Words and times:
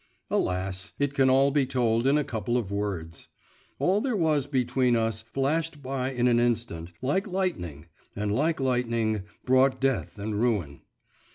Alas! 0.31 0.93
it 0.97 1.13
can 1.13 1.29
all 1.29 1.51
be 1.51 1.63
told 1.63 2.07
in 2.07 2.17
a 2.17 2.23
couple 2.23 2.57
of 2.57 2.71
words. 2.71 3.27
All 3.77 4.01
there 4.01 4.15
was 4.15 4.47
between 4.47 4.95
us 4.95 5.21
flashed 5.21 5.83
by 5.83 6.09
in 6.09 6.27
an 6.27 6.39
instant, 6.39 6.91
like 7.03 7.27
lightning, 7.27 7.85
and 8.15 8.33
like 8.33 8.59
lightning, 8.59 9.25
brought 9.45 9.79
death 9.79 10.17
and 10.17 10.41
ruin. 10.41 10.81